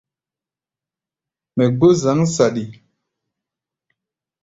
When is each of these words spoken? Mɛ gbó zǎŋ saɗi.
Mɛ 1.55 1.63
gbó 1.77 1.87
zǎŋ 2.01 2.19
saɗi. 2.35 2.65